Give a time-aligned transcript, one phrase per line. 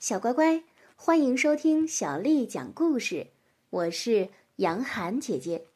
[0.00, 0.64] 小乖乖，
[0.96, 3.26] 欢迎收听小丽讲故事。
[3.68, 5.66] 我是杨涵姐姐。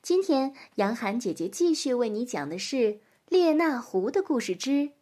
[0.00, 2.76] 今天，杨涵姐姐继续为你讲的是
[3.28, 4.92] 《列那狐的故事之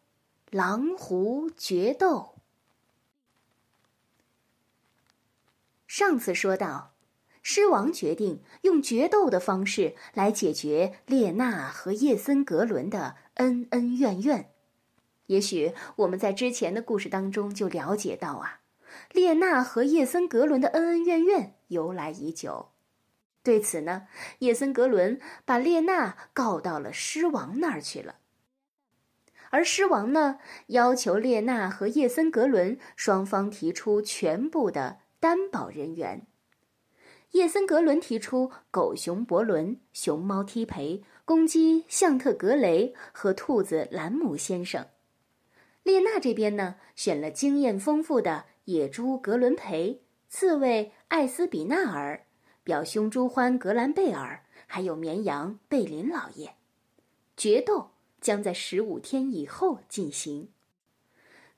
[0.49, 2.37] 狼狐决斗》。
[5.87, 6.95] 上次说到，
[7.43, 14.51] 狮王决定用决斗的方式来解决列那和叶森格伦的恩恩怨怨。
[15.27, 18.60] 也许我们在之前的故事当中就了解到啊。
[19.13, 22.71] 列娜和叶森格伦的恩恩怨怨由来已久，
[23.43, 24.09] 对此呢，
[24.41, 28.17] 叶森格伦把列娜告到了狮王那儿去了。
[29.51, 36.27] 而狮王呢，要求列娜和叶森格伦双方提出全部的担保人员。
[37.33, 44.87] 叶森格伦提出狗熊伯伦、熊猫踢培、公鸡向特格雷和兔子兰姆先生。
[45.83, 48.47] 列娜这边呢，选了经验丰富的。
[48.71, 52.25] 野猪格伦培、刺猬艾斯比纳尔、
[52.63, 56.55] 表兄朱欢格兰贝尔，还有绵羊贝林老爷，
[57.37, 60.51] 决斗将在十五天以后进行。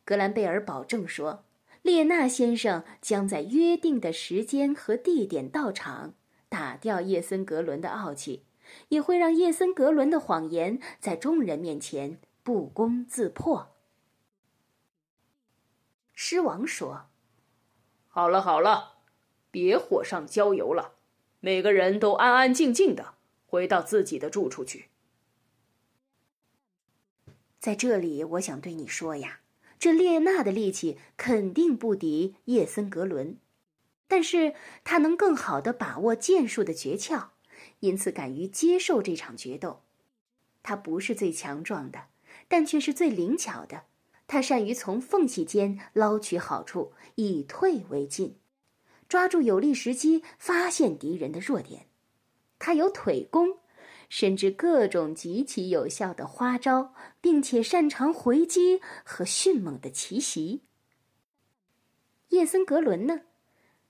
[0.06, 1.44] 格兰贝尔保证说，
[1.82, 6.14] 列那先生将在约定的时间和地点到场，
[6.48, 8.44] 打掉叶森格伦的傲气，
[8.88, 13.68] 也会让叶森格伦的谎言在众人面前不攻自破。
[16.24, 17.06] 狮王说
[18.06, 18.98] ：“好了好了，
[19.50, 20.94] 别火上浇油了，
[21.40, 24.86] 每个人都安安静静的回到自己的住处去。
[27.58, 29.40] 在这里，我想对你说呀，
[29.80, 33.36] 这列娜的力气肯定不敌叶森格伦，
[34.06, 37.30] 但是他能更好的把握剑术的诀窍，
[37.80, 39.82] 因此敢于接受这场决斗。
[40.62, 42.04] 他不是最强壮的，
[42.46, 43.86] 但却是最灵巧的。”
[44.32, 48.38] 他善于从缝隙间捞取好处，以退为进，
[49.06, 51.88] 抓住有利时机，发现敌人的弱点。
[52.58, 53.58] 他有腿功，
[54.08, 60.62] 深知各种极其有效的花招，并且擅长回击和迅猛的奇袭。
[62.28, 63.20] 叶森格伦呢？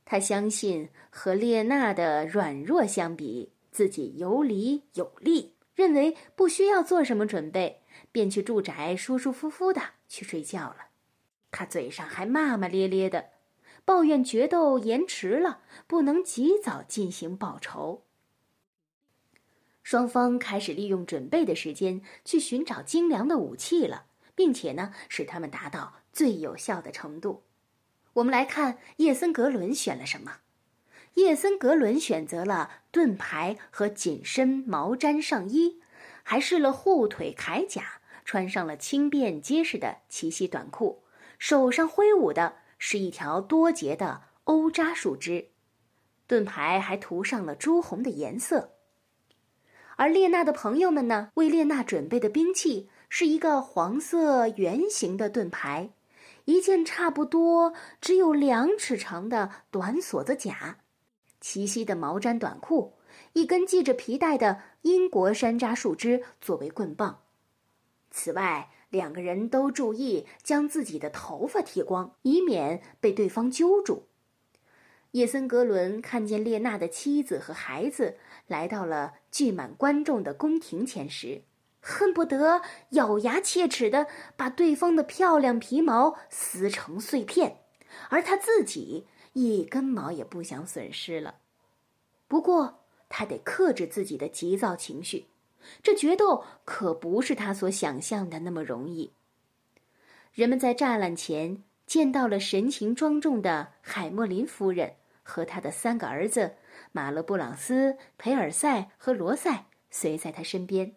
[0.04, 7.78] 他相信和列娜的软弱相比，自己有理有力，认为不需要做什么准备。
[8.10, 9.80] 便去住宅，舒舒服服的
[10.12, 10.88] 去睡觉了。
[11.50, 13.30] 他嘴上还骂骂咧咧的，
[13.86, 18.04] 抱怨决斗延迟了，不能及早进行报仇。
[19.82, 27.44] 双方开始利用准备的时间去寻找精良的武器了，并且呢，使他们达到最有效的程度。
[28.12, 30.40] 我们来看叶森格伦选了什么？
[31.14, 35.80] 叶森格伦选择了盾牌和紧身毛毡上衣。
[36.24, 41.02] 还试了护腿铠甲，穿上了轻便结实的齐膝短裤，
[41.38, 45.48] 手上挥舞的是一条多节的欧扎树枝，
[46.26, 48.72] 盾牌还涂上了朱红的颜色。
[49.96, 55.90] 而列娜的朋友们呢，为列娜准备的兵器是一个黄色圆形的盾牌，
[56.46, 60.78] 一件差不多只有两尺长的短锁子甲，
[61.40, 62.94] 齐膝的毛毡短裤。
[63.34, 67.20] 一根系着皮带的英国山楂树枝作为棍棒。
[68.12, 74.06] 此外，两个人都注意将自己的头发剃光，以免被对方揪住。
[75.12, 81.42] 叶森格伦看见列娜的妻子和孩子来到了聚满观众的宫廷前时，
[81.80, 84.06] 恨不得咬牙切齿的
[84.36, 87.58] 把对方的漂亮皮毛撕成碎片，
[88.08, 91.36] 而他自己一根毛也不想损失了。
[92.28, 95.26] 不过，他得克制自己的急躁情绪，
[95.82, 99.12] 这决斗可不是他所想象的那么容易。
[100.32, 106.56] 人们在栅栏前见到了神情庄重的海默林夫人和他的三个儿子
[106.92, 110.94] 马勒布朗斯、培尔赛和罗塞随在他身边，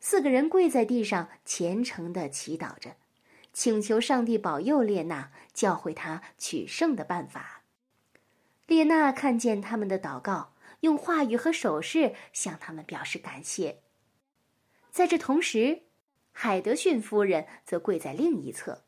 [0.00, 2.96] 四个人跪在地上虔诚地祈祷着，
[3.52, 7.62] 请求上帝保佑列娜，教会他取胜的办法。
[8.66, 10.54] 列娜看见他们的祷告。
[10.80, 13.83] 用话语和手势向他们表示感谢。
[14.94, 15.82] 在这同时，
[16.30, 18.84] 海德逊夫人则跪在另一侧，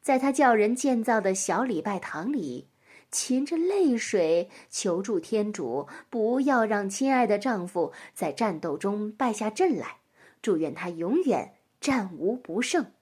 [0.00, 2.68] 在她叫人建造的小礼拜堂里，
[3.10, 9.96] 噙着泪水求助天主，不要让亲爱的丈夫在战斗中败下阵来，
[10.40, 12.92] 祝愿他永远战无不胜。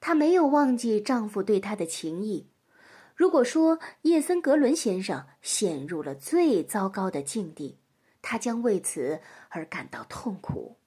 [0.00, 2.50] 她没有忘记丈夫对她的情谊。
[3.16, 7.78] 如果说叶森格伦先生陷入了最糟糕的境地，
[8.26, 10.78] 他将为此而感到痛苦。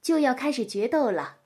[0.00, 1.40] 就要开始决斗了，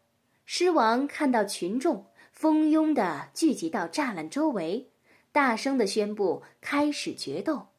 [0.44, 4.92] 狮王看到群众，蜂拥的聚集到栅栏周围，
[5.32, 7.70] 大声的宣布开始决斗。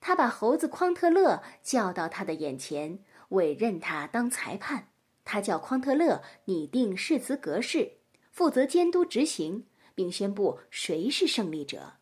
[0.00, 3.00] 他把猴子匡特勒叫到他的眼前，
[3.30, 4.92] 委任他当裁判。
[5.24, 7.98] 他叫匡特勒拟定誓词格式，
[8.30, 9.66] 负责监督执行，
[9.96, 11.97] 并宣布谁是胜利者。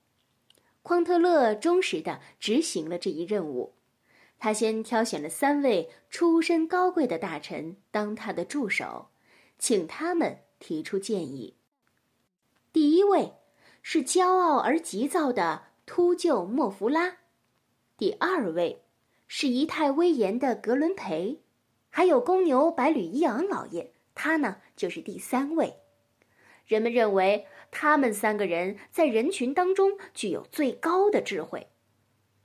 [0.86, 3.74] 匡特勒忠实的执行了这一任务。
[4.38, 9.08] 他先挑选了三位出身高贵的大臣当他的助手，
[9.58, 11.56] 请他们提出建议。
[12.72, 13.32] 第一位
[13.82, 17.16] 是骄傲而急躁的秃鹫莫弗拉，
[17.96, 18.84] 第二位
[19.26, 21.40] 是仪态威严的格伦培，
[21.90, 25.80] 还有公牛百吕伊昂老爷，他呢就是第三位。
[26.66, 31.68] 人们认为他们三个人在人群当中具有最高的智慧。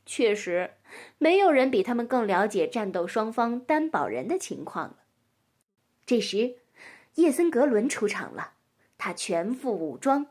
[0.06, 0.72] 确实，
[1.18, 4.98] 没有人比他们更了解战斗双方担保人的情况了。
[6.06, 6.58] 这时，
[7.16, 8.54] 叶森格伦出场了，
[8.98, 10.28] 他全副武装，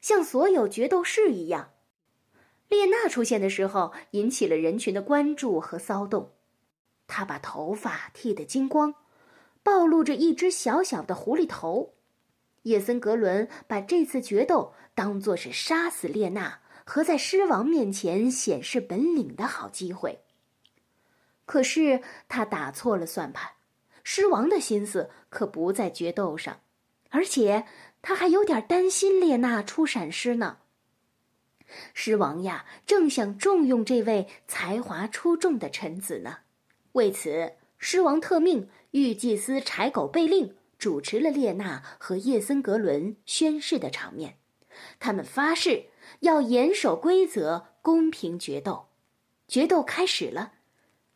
[0.00, 1.70] 像所有决斗士一样。
[2.68, 6.32] 列娜出现的时候，引起了人群的关注和骚动。
[7.06, 8.94] 他把头发剃得精光，
[9.62, 11.93] 暴露着一只小小的狐狸头。
[12.64, 16.60] 叶森格伦把这次决斗当作是杀死列娜。
[16.86, 20.20] 和在狮王面前显示本领的好机会。
[21.46, 23.52] 可是他打错了算盘，
[24.02, 26.60] 狮王的心思可不在决斗上，
[27.08, 27.64] 而且
[28.02, 30.58] 他还有点担心列娜出闪失呢。
[31.94, 36.40] 狮王呀，正想重用这位才华出众的臣子呢。
[36.92, 40.54] 为此，狮王特命御祭司柴狗贝令
[40.84, 44.36] 主持了列娜和叶森格伦宣誓的场面，
[44.98, 45.86] 他们发誓。
[46.20, 48.88] 要严守规则，公平决斗。
[49.48, 50.52] 决斗开始了，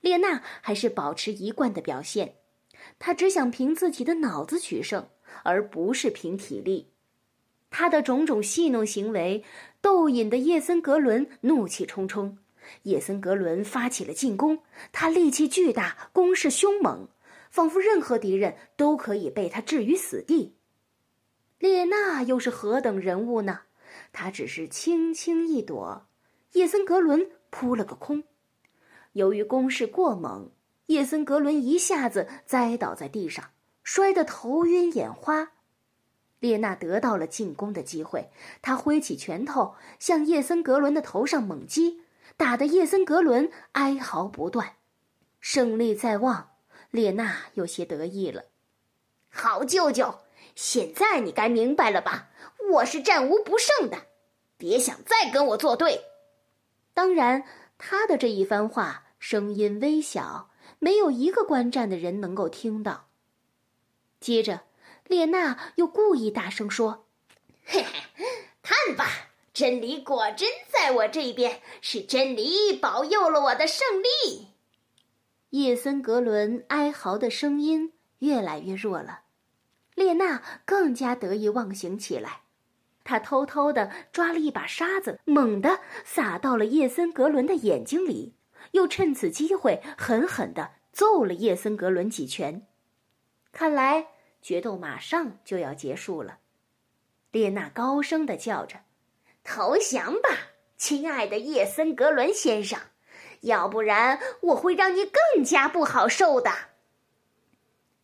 [0.00, 2.36] 列娜还是保持一贯的表现，
[2.98, 5.06] 她只想凭自己的脑子取胜，
[5.42, 6.88] 而不是凭体力。
[7.68, 9.44] 她的种种戏弄行为
[9.82, 12.38] 逗引的叶森格伦怒气冲冲。
[12.84, 14.60] 叶森格伦发起了进攻，
[14.92, 17.06] 他力气巨大，攻势凶猛，
[17.58, 20.54] 仿佛任何敌人都可以被他置于死地。
[21.58, 23.62] 列娜又是何等人物呢？
[24.12, 26.06] 他只是轻轻一躲，
[26.52, 28.22] 叶森格伦扑了个空。
[29.14, 30.52] 由于攻势过猛，
[30.86, 33.50] 叶森格伦一下子栽倒在地上，
[33.82, 35.50] 摔得头晕眼花。
[36.38, 38.30] 列娜得到了进攻的机会，
[38.62, 42.02] 她挥起拳头向叶森格伦的头上猛击，
[42.36, 44.74] 打得叶森格伦哀嚎不断。
[45.40, 46.50] 胜利在望，
[46.90, 48.44] 列娜有些得意了。
[49.30, 50.20] 好舅舅，
[50.54, 52.30] 现在你该明白了吧？
[52.72, 54.06] 我是战无不胜的，
[54.56, 56.02] 别想再跟我作对。
[56.94, 57.44] 当然，
[57.78, 63.06] 他的这一番话声音微小，没有一个观战的人能够听到。
[64.20, 64.62] 接着，
[65.06, 67.06] 列娜又故意大声说
[67.64, 68.24] ：“嘿嘿，
[68.62, 74.47] 看吧，真理果真在我这边，是真理保佑了我的胜利。”
[75.50, 79.22] 叶森格伦哀嚎的声音越来越弱了，
[79.94, 82.42] 列娜更加得意忘形起来。
[83.02, 88.34] 她偷偷的抓了一把沙子，猛地撒到了叶森格伦的眼睛里，
[88.72, 92.66] 又趁此机会狠狠的揍了叶森格伦几拳。
[93.50, 94.08] 看来
[94.42, 96.40] 决斗马上就要结束了。
[97.32, 98.80] 列娜高声的叫着
[99.42, 100.28] ：“投降吧，
[100.76, 102.78] 亲爱的叶森格伦先生，
[103.42, 106.50] 要不然我会让你更加不好受的。”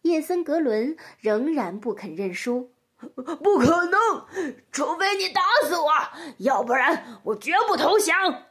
[0.03, 2.71] 叶森格伦仍然不肯认输。
[3.05, 4.27] 不可能，
[4.73, 5.91] 除非你打死我，
[6.39, 8.45] 要不然我绝不投降。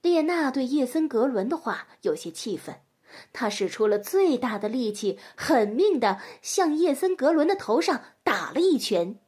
[0.00, 2.80] 列娜对叶森格伦的话有些气愤，
[3.32, 9.20] 她使出了最大的力气，狠命的向叶森格伦的头上打了一拳。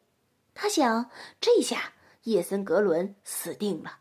[0.53, 1.93] 他想，这下
[2.25, 3.99] 叶森格伦死定了。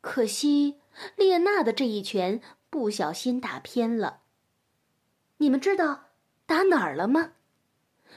[0.00, 0.80] 可惜，
[1.16, 2.40] 列娜的这一拳
[2.70, 4.20] 不小心打偏了。
[5.38, 6.06] 你们知道
[6.46, 7.32] 打哪儿了吗？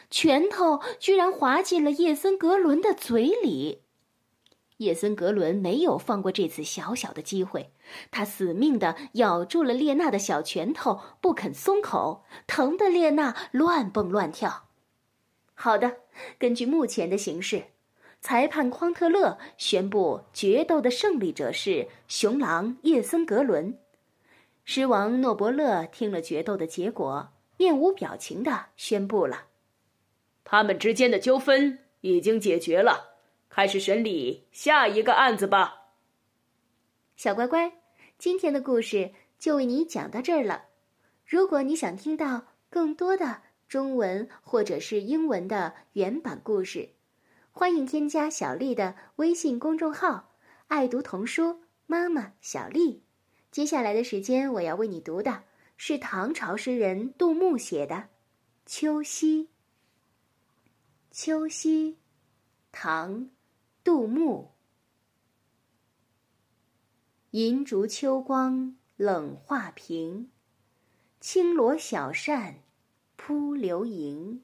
[0.10, 3.84] 拳头居然滑进了叶森格伦的嘴里，
[4.78, 7.74] 叶森格伦没有放过这次小小的机会，
[8.10, 14.70] 他死命的咬住了列娜的小拳头，不肯松口，疼得列娜乱蹦乱跳。
[15.54, 15.98] 好的，
[16.40, 17.66] 根据目前的形势，
[18.22, 23.78] 裁判匡特勒宣布决斗的胜利者是雄狼叶森格伦。
[24.63, 29.48] 狮王诺伯勒听了决斗的结果，面无表情的宣布了。
[30.44, 33.16] 他们之间的纠纷已经解决了，
[33.50, 35.94] 开始审理下一个案子吧。
[37.16, 37.74] 小乖乖，
[38.20, 40.66] 今天的故事就为你讲到这儿了。
[41.25, 46.90] 如果你想听到更多的中文或者是英文的原版故事，
[47.53, 50.31] 欢迎添加小丽的微信公众号
[50.67, 53.03] “爱读童书妈妈小丽”。
[53.51, 55.43] 接下来的时间，我要为你读的
[55.75, 57.96] 是唐朝诗人杜牧写的
[58.65, 59.43] 《秋夕》。
[61.12, 61.93] 《秋夕》，
[62.72, 63.25] 唐·
[63.84, 64.51] 杜牧。
[67.31, 70.31] 银烛秋光冷画屏，
[71.20, 72.63] 轻罗小扇
[73.17, 74.43] 扑流萤。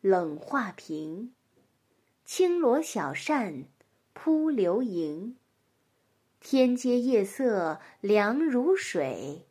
[0.00, 1.34] 冷画屏，
[2.24, 3.64] 轻罗小扇
[4.12, 5.36] 扑流萤。
[6.40, 9.46] 天阶夜色凉如水，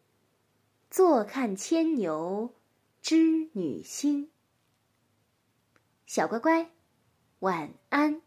[0.89, 2.55] 坐看牵牛
[3.01, 4.31] 织女星。
[6.07, 6.71] 小乖乖，
[7.39, 8.21] 晚安。